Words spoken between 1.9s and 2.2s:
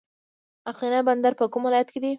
کې دی؟